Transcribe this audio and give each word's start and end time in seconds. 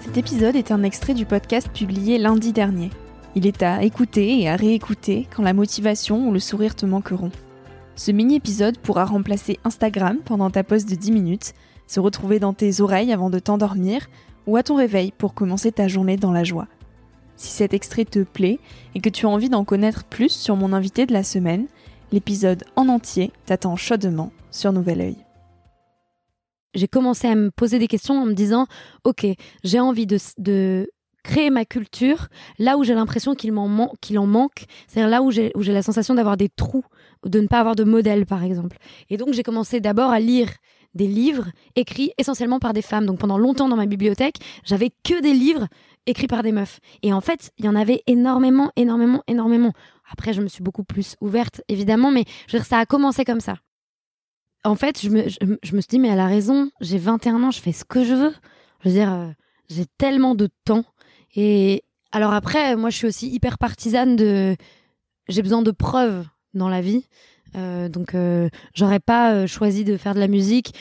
Cet 0.00 0.16
épisode 0.16 0.56
est 0.56 0.70
un 0.70 0.84
extrait 0.84 1.14
du 1.14 1.26
podcast 1.26 1.68
publié 1.68 2.18
lundi 2.18 2.52
dernier. 2.52 2.90
Il 3.34 3.46
est 3.46 3.62
à 3.62 3.82
écouter 3.82 4.40
et 4.40 4.48
à 4.48 4.56
réécouter 4.56 5.26
quand 5.34 5.42
la 5.42 5.52
motivation 5.52 6.28
ou 6.28 6.32
le 6.32 6.38
sourire 6.38 6.76
te 6.76 6.86
manqueront. 6.86 7.32
Ce 7.96 8.12
mini-épisode 8.12 8.78
pourra 8.78 9.04
remplacer 9.04 9.58
Instagram 9.64 10.18
pendant 10.24 10.50
ta 10.50 10.62
pause 10.62 10.86
de 10.86 10.94
10 10.94 11.10
minutes, 11.12 11.52
se 11.88 11.98
retrouver 11.98 12.38
dans 12.38 12.52
tes 12.52 12.80
oreilles 12.80 13.12
avant 13.12 13.28
de 13.28 13.40
t'endormir 13.40 14.08
ou 14.46 14.56
à 14.56 14.62
ton 14.62 14.76
réveil 14.76 15.12
pour 15.18 15.34
commencer 15.34 15.72
ta 15.72 15.88
journée 15.88 16.16
dans 16.16 16.32
la 16.32 16.44
joie. 16.44 16.68
Si 17.36 17.48
cet 17.48 17.74
extrait 17.74 18.04
te 18.04 18.20
plaît 18.20 18.60
et 18.94 19.00
que 19.00 19.08
tu 19.08 19.26
as 19.26 19.30
envie 19.30 19.48
d'en 19.48 19.64
connaître 19.64 20.04
plus 20.04 20.30
sur 20.30 20.56
mon 20.56 20.72
invité 20.72 21.06
de 21.06 21.12
la 21.12 21.24
semaine, 21.24 21.66
l'épisode 22.12 22.64
en 22.76 22.88
entier 22.88 23.32
t'attend 23.46 23.76
chaudement 23.76 24.32
sur 24.50 24.72
Nouvel 24.72 25.00
Oeil 25.00 25.27
j'ai 26.74 26.88
commencé 26.88 27.26
à 27.26 27.34
me 27.34 27.50
poser 27.50 27.78
des 27.78 27.88
questions 27.88 28.22
en 28.22 28.26
me 28.26 28.34
disant, 28.34 28.66
ok, 29.04 29.26
j'ai 29.64 29.80
envie 29.80 30.06
de, 30.06 30.88
créer 31.24 31.50
ma 31.50 31.66
culture 31.66 32.28
là 32.58 32.78
où 32.78 32.84
j'ai 32.84 32.94
l'impression 32.94 33.34
qu'il 33.34 33.52
m'en 33.52 33.64
en 33.64 34.26
manque, 34.26 34.64
c'est-à-dire 34.86 35.10
là 35.10 35.22
où 35.22 35.30
j'ai 35.30 35.52
la 35.54 35.82
sensation 35.82 36.14
d'avoir 36.14 36.38
des 36.38 36.48
trous, 36.48 36.84
de 37.26 37.40
ne 37.40 37.46
pas 37.46 37.60
avoir 37.60 37.76
de 37.76 37.84
modèle 37.84 38.24
par 38.24 38.44
exemple. 38.44 38.78
Et 39.10 39.18
donc 39.18 39.34
j'ai 39.34 39.42
commencé 39.42 39.80
d'abord 39.80 40.10
à 40.10 40.20
lire 40.20 40.48
des 40.94 41.06
livres 41.06 41.48
écrits 41.76 42.12
essentiellement 42.16 42.60
par 42.60 42.72
des 42.72 42.82
femmes. 42.82 43.04
Donc 43.04 43.18
pendant 43.18 43.36
longtemps 43.36 43.68
dans 43.68 43.76
ma 43.76 43.84
bibliothèque, 43.84 44.36
j'avais 44.64 44.90
que 45.04 45.20
des 45.20 45.34
livres 45.34 45.66
écrits 46.06 46.28
par 46.28 46.42
des 46.42 46.52
meufs. 46.52 46.80
Et 47.02 47.12
en 47.12 47.20
fait, 47.20 47.50
il 47.58 47.66
y 47.66 47.68
en 47.68 47.74
avait 47.74 48.02
énormément, 48.06 48.72
énormément, 48.76 49.22
énormément. 49.26 49.72
Après, 50.10 50.32
je 50.32 50.40
me 50.40 50.48
suis 50.48 50.62
beaucoup 50.62 50.84
plus 50.84 51.16
ouverte, 51.20 51.60
évidemment, 51.68 52.10
mais 52.10 52.24
ça 52.64 52.78
a 52.78 52.86
commencé 52.86 53.24
comme 53.24 53.40
ça 53.40 53.56
en 54.64 54.74
fait, 54.74 55.00
je 55.00 55.08
me, 55.08 55.28
je, 55.28 55.74
me 55.74 55.80
suis 55.80 55.88
dit, 55.88 55.98
mais 55.98 56.08
elle 56.08 56.20
a 56.20 56.26
raison, 56.26 56.70
j'ai 56.80 56.98
21 56.98 57.42
ans, 57.42 57.50
je 57.50 57.60
fais 57.60 57.72
ce 57.72 57.84
que 57.84 58.04
je 58.04 58.14
veux. 58.14 58.34
Je 58.80 58.88
veux 58.88 58.94
dire, 58.94 59.12
euh, 59.12 59.28
j'ai 59.68 59.86
tellement 59.98 60.34
de 60.34 60.48
temps. 60.64 60.84
Et 61.34 61.84
alors 62.12 62.32
après, 62.32 62.76
moi, 62.76 62.90
je 62.90 62.96
suis 62.96 63.06
aussi 63.06 63.28
hyper 63.28 63.58
partisane 63.58 64.16
de. 64.16 64.56
J'ai 65.28 65.42
besoin 65.42 65.62
de 65.62 65.70
preuves 65.70 66.26
dans 66.54 66.68
la 66.68 66.80
vie. 66.80 67.06
Euh, 67.56 67.88
donc, 67.88 68.14
euh, 68.14 68.48
j'aurais 68.74 69.00
pas 69.00 69.46
choisi 69.46 69.84
de 69.84 69.96
faire 69.96 70.14
de 70.14 70.20
la 70.20 70.28
musique 70.28 70.74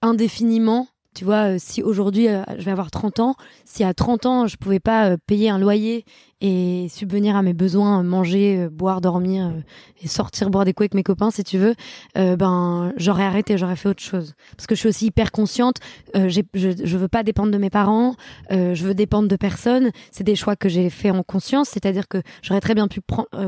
indéfiniment. 0.00 0.88
Tu 1.14 1.26
vois, 1.26 1.58
si 1.58 1.82
aujourd'hui 1.82 2.26
je 2.26 2.64
vais 2.64 2.70
avoir 2.70 2.90
30 2.90 3.20
ans, 3.20 3.34
si 3.66 3.84
à 3.84 3.92
30 3.92 4.24
ans 4.24 4.46
je 4.46 4.56
pouvais 4.56 4.80
pas 4.80 5.18
payer 5.18 5.50
un 5.50 5.58
loyer 5.58 6.06
et 6.42 6.88
subvenir 6.88 7.36
à 7.36 7.42
mes 7.42 7.52
besoins, 7.54 8.02
manger, 8.02 8.64
euh, 8.64 8.68
boire, 8.68 9.00
dormir 9.00 9.46
euh, 9.46 9.60
et 10.02 10.08
sortir 10.08 10.50
boire 10.50 10.64
des 10.64 10.72
coups 10.74 10.86
avec 10.86 10.94
mes 10.94 11.04
copains 11.04 11.30
si 11.30 11.44
tu 11.44 11.56
veux, 11.56 11.74
euh, 12.18 12.34
ben 12.36 12.92
j'aurais 12.96 13.22
arrêté, 13.22 13.56
j'aurais 13.56 13.76
fait 13.76 13.88
autre 13.88 14.02
chose. 14.02 14.34
Parce 14.56 14.66
que 14.66 14.74
je 14.74 14.80
suis 14.80 14.88
aussi 14.88 15.06
hyper 15.06 15.30
consciente, 15.30 15.76
euh, 16.16 16.28
je, 16.28 16.40
je 16.52 16.96
veux 16.96 17.06
pas 17.06 17.22
dépendre 17.22 17.52
de 17.52 17.58
mes 17.58 17.70
parents, 17.70 18.16
je 18.50 18.84
veux 18.84 18.94
dépendre 18.94 19.28
de 19.28 19.36
personne. 19.36 19.90
C'est 20.10 20.24
des 20.24 20.34
choix 20.34 20.56
que 20.56 20.68
j'ai 20.68 20.90
fait 20.90 21.10
en 21.10 21.22
conscience, 21.22 21.68
c'est-à-dire 21.68 22.08
que 22.08 22.18
j'aurais 22.42 22.60
très 22.60 22.74
bien 22.74 22.88
pu 22.88 23.00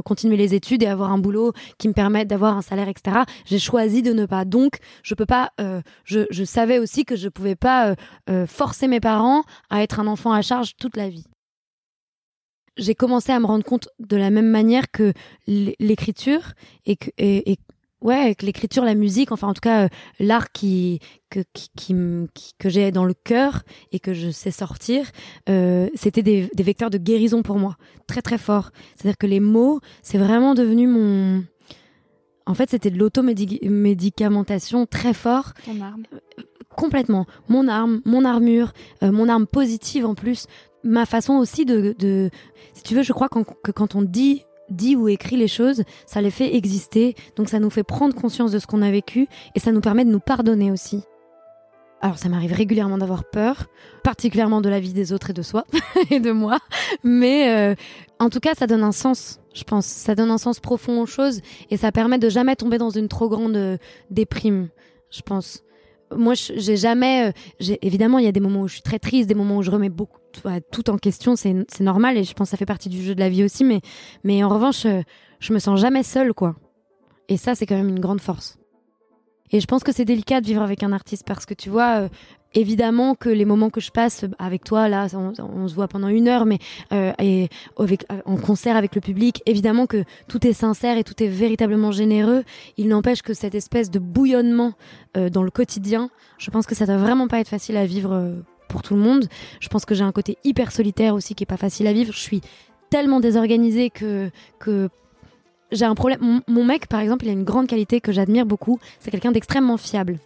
continuer 0.04 0.36
les 0.36 0.54
études 0.54 0.84
et 0.84 0.86
avoir 0.86 1.10
un 1.10 1.18
boulot 1.18 1.52
qui 1.78 1.88
me 1.88 1.92
permette 1.92 2.28
d'avoir 2.28 2.56
un 2.56 2.62
salaire, 2.62 2.88
etc. 2.88 3.22
J'ai 3.44 3.58
choisi 3.58 4.02
de 4.02 4.12
ne 4.12 4.26
pas. 4.26 4.44
Donc 4.44 4.78
je 5.02 5.14
peux 5.14 5.26
pas. 5.26 5.50
je, 6.04 6.26
je 6.30 6.44
savais 6.44 6.78
aussi 6.78 7.04
que 7.04 7.16
je 7.16 7.28
pouvais 7.28 7.56
pas 7.56 7.96
forcer 8.46 8.86
mes 8.86 9.00
parents 9.00 9.42
à 9.70 9.82
être 9.82 9.98
un 9.98 10.06
enfant 10.06 10.32
à 10.32 10.42
charge 10.42 10.76
toute 10.76 10.96
la 10.96 11.08
vie 11.08 11.26
j'ai 12.76 12.94
commencé 12.94 13.32
à 13.32 13.40
me 13.40 13.46
rendre 13.46 13.64
compte 13.64 13.88
de 13.98 14.16
la 14.16 14.30
même 14.30 14.48
manière 14.48 14.90
que 14.90 15.12
l'écriture 15.46 16.52
et 16.86 16.96
que 16.96 17.10
et, 17.18 17.58
ouais 18.00 18.34
que 18.34 18.44
l'écriture 18.44 18.84
la 18.84 18.94
musique 18.94 19.32
enfin 19.32 19.48
en 19.48 19.54
tout 19.54 19.60
cas 19.60 19.84
euh, 19.84 19.88
l'art 20.18 20.52
qui 20.52 21.00
que 21.30 21.40
qui, 21.52 21.94
que 22.58 22.68
j'ai 22.68 22.90
dans 22.90 23.04
le 23.04 23.14
cœur 23.14 23.62
et 23.92 24.00
que 24.00 24.12
je 24.12 24.30
sais 24.30 24.50
sortir 24.50 25.06
euh, 25.48 25.88
c'était 25.94 26.22
des, 26.22 26.50
des 26.54 26.62
vecteurs 26.62 26.90
de 26.90 26.98
guérison 26.98 27.42
pour 27.42 27.58
moi 27.58 27.76
très 28.06 28.22
très 28.22 28.38
fort 28.38 28.70
c'est 28.96 29.08
à 29.08 29.10
dire 29.10 29.18
que 29.18 29.26
les 29.26 29.40
mots 29.40 29.80
c'est 30.02 30.18
vraiment 30.18 30.54
devenu 30.54 30.86
mon 30.86 31.44
en 32.46 32.54
fait 32.54 32.70
c'était 32.70 32.90
de 32.90 32.98
l'automédicamentation 32.98 34.84
très 34.84 35.14
fort. 35.14 35.54
Ton 35.64 35.80
arme. 35.80 36.02
Euh, 36.12 36.42
complètement. 36.76 37.24
Mon 37.48 37.68
arme 37.68 38.02
mon 38.04 38.24
armure 38.24 38.72
mon 39.00 39.30
arme 39.30 39.46
positive 39.46 40.04
en 40.04 40.14
plus 40.14 40.46
ma 40.84 41.06
façon 41.06 41.34
aussi 41.34 41.64
de, 41.64 42.30
si 42.74 42.82
tu 42.82 42.94
veux, 42.94 43.02
je 43.02 43.12
crois 43.12 43.28
que 43.28 43.72
quand 43.72 43.94
on 43.94 44.02
dit 44.02 44.44
dit 44.70 44.96
ou 44.96 45.08
écrit 45.08 45.36
les 45.36 45.48
choses, 45.48 45.82
ça 46.06 46.20
les 46.20 46.30
fait 46.30 46.54
exister, 46.54 47.14
donc 47.36 47.48
ça 47.48 47.60
nous 47.60 47.70
fait 47.70 47.82
prendre 47.82 48.14
conscience 48.14 48.50
de 48.50 48.58
ce 48.58 48.66
qu'on 48.66 48.82
a 48.82 48.90
vécu 48.90 49.26
et 49.54 49.60
ça 49.60 49.72
nous 49.72 49.80
permet 49.80 50.04
de 50.04 50.10
nous 50.10 50.20
pardonner 50.20 50.70
aussi. 50.70 51.02
Alors 52.00 52.18
ça 52.18 52.28
m'arrive 52.28 52.52
régulièrement 52.52 52.98
d'avoir 52.98 53.24
peur, 53.24 53.66
particulièrement 54.02 54.60
de 54.60 54.68
la 54.68 54.80
vie 54.80 54.92
des 54.92 55.12
autres 55.12 55.30
et 55.30 55.32
de 55.32 55.42
soi 55.42 55.64
et 56.10 56.20
de 56.20 56.32
moi, 56.32 56.58
mais 57.02 57.50
euh, 57.50 57.74
en 58.18 58.28
tout 58.30 58.40
cas 58.40 58.54
ça 58.54 58.66
donne 58.66 58.82
un 58.82 58.92
sens, 58.92 59.40
je 59.54 59.64
pense, 59.64 59.86
ça 59.86 60.14
donne 60.14 60.30
un 60.30 60.38
sens 60.38 60.60
profond 60.60 61.00
aux 61.00 61.06
choses 61.06 61.40
et 61.70 61.76
ça 61.76 61.92
permet 61.92 62.18
de 62.18 62.28
jamais 62.28 62.56
tomber 62.56 62.78
dans 62.78 62.90
une 62.90 63.08
trop 63.08 63.28
grande 63.28 63.56
euh, 63.56 63.78
déprime, 64.10 64.68
je 65.10 65.22
pense 65.22 65.62
moi, 66.14 66.34
j'ai 66.34 66.76
jamais. 66.76 67.28
Euh, 67.28 67.74
évidemment, 67.82 68.18
il 68.18 68.24
y 68.24 68.28
a 68.28 68.32
des 68.32 68.40
moments 68.40 68.62
où 68.62 68.68
je 68.68 68.74
suis 68.74 68.82
très 68.82 68.98
triste, 68.98 69.28
des 69.28 69.34
moments 69.34 69.58
où 69.58 69.62
je 69.62 69.70
remets 69.70 69.90
beaucoup 69.90 70.18
tout 70.70 70.90
en 70.90 70.98
question. 70.98 71.36
C'est 71.36 71.80
normal 71.80 72.18
et 72.18 72.24
je 72.24 72.34
pense 72.34 72.48
que 72.48 72.50
ça 72.50 72.56
fait 72.56 72.66
partie 72.66 72.88
du 72.88 73.02
jeu 73.02 73.14
de 73.14 73.20
la 73.20 73.28
vie 73.28 73.44
aussi. 73.44 73.64
Mais, 73.64 73.80
mais 74.24 74.42
en 74.42 74.48
revanche, 74.48 74.86
euh, 74.86 75.02
je 75.40 75.52
me 75.52 75.58
sens 75.58 75.80
jamais 75.80 76.02
seule, 76.02 76.34
quoi. 76.34 76.56
Et 77.28 77.36
ça, 77.36 77.54
c'est 77.54 77.66
quand 77.66 77.76
même 77.76 77.88
une 77.88 78.00
grande 78.00 78.20
force. 78.20 78.58
Et 79.50 79.60
je 79.60 79.66
pense 79.66 79.84
que 79.84 79.92
c'est 79.92 80.04
délicat 80.04 80.40
de 80.40 80.46
vivre 80.46 80.62
avec 80.62 80.82
un 80.82 80.92
artiste 80.92 81.24
parce 81.26 81.46
que 81.46 81.54
tu 81.54 81.70
vois, 81.70 82.00
euh, 82.00 82.08
évidemment 82.54 83.14
que 83.14 83.28
les 83.28 83.44
moments 83.44 83.70
que 83.70 83.80
je 83.80 83.90
passe 83.90 84.24
avec 84.38 84.64
toi, 84.64 84.88
là, 84.88 85.06
on, 85.14 85.68
se 85.68 85.74
voit 85.74 85.88
pendant 85.88 86.08
une 86.08 86.28
heure, 86.28 86.46
mais 86.46 86.58
euh, 86.92 87.12
et 87.18 87.48
euh, 87.80 87.86
en 88.24 88.36
concert 88.36 88.76
avec 88.76 88.94
le 88.94 89.00
public, 89.00 89.42
évidemment 89.46 89.86
que 89.86 90.04
tout 90.28 90.46
est 90.46 90.52
sincère 90.52 90.96
et 90.96 91.04
tout 91.04 91.22
est 91.22 91.28
véritablement 91.28 91.92
généreux. 91.92 92.44
Il 92.76 92.88
n'empêche 92.88 93.22
que 93.22 93.34
cette 93.34 93.54
espèce 93.54 93.90
de 93.90 93.98
bouillonnement 93.98 94.72
euh, 95.16 95.28
dans 95.28 95.42
le 95.42 95.50
quotidien, 95.50 96.10
je 96.38 96.50
pense 96.50 96.66
que 96.66 96.74
ça 96.74 96.86
doit 96.86 96.96
vraiment 96.96 97.28
pas 97.28 97.40
être 97.40 97.48
facile 97.48 97.76
à 97.76 97.86
vivre 97.86 98.34
pour 98.68 98.82
tout 98.82 98.94
le 98.94 99.00
monde. 99.00 99.28
Je 99.60 99.68
pense 99.68 99.84
que 99.84 99.94
j'ai 99.94 100.04
un 100.04 100.12
côté 100.12 100.38
hyper 100.44 100.72
solitaire 100.72 101.14
aussi 101.14 101.34
qui 101.34 101.44
est 101.44 101.46
pas 101.46 101.56
facile 101.56 101.86
à 101.86 101.92
vivre. 101.92 102.12
Je 102.12 102.18
suis 102.18 102.40
tellement 102.90 103.20
désorganisée 103.20 103.90
que 103.90 104.30
j'ai 105.72 105.84
un 105.84 105.94
problème. 105.94 106.40
mon 106.46 106.64
mec, 106.64 106.86
par 106.86 107.00
exemple, 107.00 107.24
il 107.24 107.28
a 107.30 107.32
une 107.32 107.44
grande 107.44 107.66
qualité 107.66 108.00
que 108.00 108.12
j'admire 108.12 108.46
beaucoup. 108.46 108.78
C'est 109.00 109.10
quelqu'un 109.10 109.32
d'extrêmement 109.32 109.76
fiable. 109.76 110.18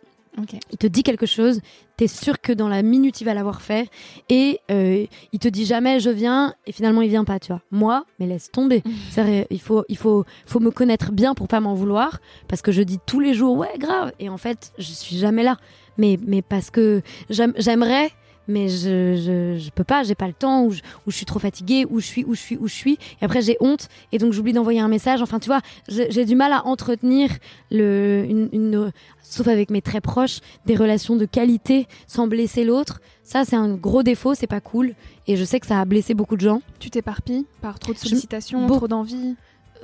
Il 0.71 0.79
te 0.79 0.87
dit 0.87 1.03
quelque 1.03 1.27
chose, 1.27 1.61
tu 1.97 2.05
es 2.05 2.07
sûr 2.07 2.41
que 2.41 2.53
dans 2.53 2.69
la 2.69 2.83
minute 2.83 3.21
il 3.21 3.25
va 3.25 3.35
l'avoir 3.35 3.61
fait 3.61 3.89
et 4.29 4.61
euh, 4.71 5.05
il 5.33 5.39
te 5.39 5.49
dit 5.49 5.65
jamais 5.65 6.01
je 6.01 6.11
viens 6.11 6.55
et 6.67 6.73
finalement 6.73 7.03
il 7.03 7.09
vient 7.09 7.25
pas, 7.25 7.39
tu 7.39 7.49
vois. 7.49 7.63
Moi, 7.71 8.05
mais 8.19 8.27
laisse 8.27 8.51
tomber. 8.51 8.83
il 9.51 9.61
faut 9.61 9.85
il 9.89 9.97
faut 9.97 10.25
faut 10.47 10.61
me 10.61 10.71
connaître 10.71 11.13
bien 11.13 11.35
pour 11.35 11.49
pas 11.49 11.61
m'en 11.61 11.75
vouloir 11.75 12.21
parce 12.49 12.63
que 12.63 12.73
je 12.73 12.83
dis 12.83 12.99
tous 13.07 13.21
les 13.21 13.35
jours 13.35 13.57
ouais 13.57 13.79
grave 13.79 14.13
et 14.19 14.29
en 14.29 14.39
fait 14.39 14.73
je 14.79 14.93
suis 14.93 15.17
jamais 15.17 15.43
là. 15.43 15.57
Mais 15.97 16.19
mais 16.27 16.43
parce 16.43 16.71
que 16.71 17.03
j'aimerais 17.29 18.11
mais 18.49 18.69
je, 18.69 19.15
je, 19.15 19.59
je 19.59 19.71
peux 19.71 19.85
pas, 19.85 20.03
j'ai 20.03 20.15
pas 20.15 20.27
le 20.27 20.33
temps, 20.33 20.65
ou 20.65 20.73
je, 20.73 20.81
je 21.07 21.13
suis 21.13 21.27
trop 21.27 21.39
fatiguée, 21.39 21.87
ou 21.89 22.01
je 22.01 22.07
suis, 22.07 22.25
où 22.25 22.35
je 22.35 22.41
suis, 22.41 22.57
où 22.57 22.67
je 22.67 22.75
suis. 22.75 22.99
Et 23.21 23.25
après, 23.25 23.43
j'ai 23.43 23.57
honte, 23.61 23.89
et 24.11 24.19
donc 24.19 24.33
j'oublie 24.33 24.53
d'envoyer 24.53 24.81
un 24.81 24.89
message. 24.89 25.23
Enfin, 25.23 25.39
tu 25.39 25.49
vois, 25.49 25.61
j'ai 25.89 26.25
du 26.25 26.35
mal 26.35 26.53
à 26.53 26.67
entretenir 26.67 27.31
le, 27.71 28.25
une, 28.29 28.49
une, 28.53 28.93
sauf 29.23 29.47
avec 29.49 29.71
mes 29.71 29.83
très 29.83 30.01
proches, 30.01 30.41
des 30.67 30.75
relations 30.75 31.17
de 31.17 31.27
qualité 31.27 31.87
sans 32.07 32.27
blesser 32.27 32.65
l'autre. 32.65 33.01
Ça, 33.23 33.45
c'est 33.45 33.57
un 33.57 33.75
gros 33.75 34.03
défaut, 34.03 34.35
c'est 34.35 34.47
pas 34.47 34.61
cool. 34.61 34.95
Et 35.27 35.37
je 35.37 35.45
sais 35.45 35.61
que 35.61 35.67
ça 35.67 35.81
a 35.81 35.85
blessé 35.85 36.15
beaucoup 36.15 36.37
de 36.37 36.41
gens. 36.41 36.63
Tu 36.79 36.89
t'éparpilles 36.91 37.45
par 37.61 37.79
trop 37.79 37.93
de 37.93 37.99
sollicitations, 37.99 38.67
trop 38.67 38.89
d'envie 38.89 39.37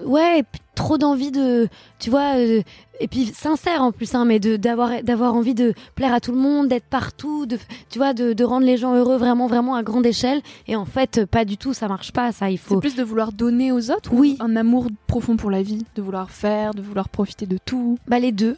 ouais, 0.05 0.45
trop 0.75 0.99
d'envie 0.99 1.31
de, 1.31 1.69
tu 1.99 2.11
vois, 2.11 2.37
euh, 2.37 2.63
et 3.01 3.09
puis 3.09 3.27
sincère 3.27 3.83
en 3.83 3.93
plus, 3.93 4.15
hein, 4.15 4.25
mais 4.25 4.39
de 4.39 4.57
d'avoir 4.57 5.03
d'avoir 5.03 5.35
envie 5.35 5.55
de 5.55 5.75
plaire 5.95 6.13
à 6.13 6.21
tout 6.21 6.33
le 6.33 6.39
monde, 6.39 6.69
d'être 6.69 6.87
partout, 6.87 7.47
de, 7.47 7.59
tu 7.91 7.99
vois, 7.99 8.15
de, 8.15 8.33
de, 8.33 8.45
rendre 8.45 8.67
les 8.67 8.77
gens 8.77 8.95
heureux 8.95 9.17
vraiment 9.17 9.47
vraiment 9.47 9.75
à 9.75 9.83
grande 9.83 10.07
échelle. 10.07 10.43
Et 10.69 10.77
en 10.77 10.85
fait, 10.85 11.25
pas 11.27 11.45
du 11.45 11.57
tout, 11.57 11.75
ça 11.75 11.89
marche 11.89 12.13
pas, 12.13 12.33
ça. 12.33 12.51
Il 12.51 12.59
faut. 12.59 12.75
C'est 12.75 12.81
plus 12.81 12.97
de 12.97 13.03
vouloir 13.03 13.33
donner 13.33 13.73
aux 13.73 13.91
autres. 13.91 14.11
Oui. 14.13 14.37
un 14.41 14.57
amour 14.57 14.89
profond 15.07 15.37
pour 15.37 15.51
la 15.51 15.63
vie, 15.63 15.85
de 15.95 16.03
vouloir 16.03 16.31
faire, 16.31 16.75
de 16.75 16.83
vouloir 16.83 17.09
profiter 17.09 17.47
de 17.47 17.59
tout? 17.65 17.99
Bah 18.07 18.19
les 18.19 18.33
deux. 18.33 18.57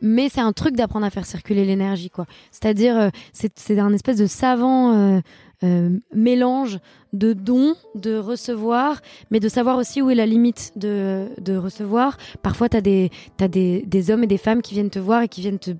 Mais 0.00 0.28
c'est 0.28 0.40
un 0.40 0.52
truc 0.52 0.76
d'apprendre 0.76 1.06
à 1.06 1.10
faire 1.10 1.24
circuler 1.24 1.64
l'énergie, 1.64 2.10
quoi. 2.10 2.26
C'est-à-dire, 2.50 2.98
euh, 2.98 3.08
c'est 3.32 3.78
un 3.78 3.92
espèce 3.92 4.18
de 4.18 4.26
savant. 4.26 4.92
Euh, 4.92 5.20
euh, 5.62 5.98
mélange 6.12 6.78
de 7.12 7.32
dons, 7.32 7.74
de 7.94 8.16
recevoir, 8.16 9.00
mais 9.30 9.40
de 9.40 9.48
savoir 9.48 9.78
aussi 9.78 10.02
où 10.02 10.10
est 10.10 10.14
la 10.14 10.26
limite 10.26 10.72
de, 10.76 11.28
de 11.40 11.56
recevoir. 11.56 12.16
Parfois, 12.42 12.68
tu 12.68 12.76
as, 12.76 12.80
des, 12.80 13.10
as 13.40 13.48
des, 13.48 13.82
des, 13.86 14.10
hommes 14.10 14.24
et 14.24 14.26
des 14.26 14.38
femmes 14.38 14.62
qui 14.62 14.74
viennent 14.74 14.90
te 14.90 14.98
voir 14.98 15.22
et 15.22 15.28
qui 15.28 15.40
viennent 15.40 15.60
te, 15.60 15.70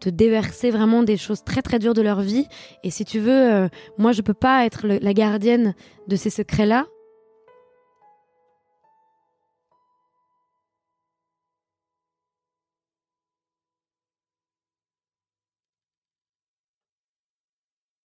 te 0.00 0.08
déverser 0.08 0.70
vraiment 0.70 1.02
des 1.02 1.16
choses 1.16 1.42
très 1.42 1.62
très 1.62 1.78
dures 1.78 1.94
de 1.94 2.02
leur 2.02 2.20
vie. 2.20 2.46
Et 2.84 2.90
si 2.90 3.04
tu 3.04 3.18
veux, 3.18 3.52
euh, 3.52 3.68
moi, 3.98 4.12
je 4.12 4.22
peux 4.22 4.34
pas 4.34 4.64
être 4.64 4.86
la 4.86 5.14
gardienne 5.14 5.74
de 6.06 6.16
ces 6.16 6.30
secrets-là. 6.30 6.86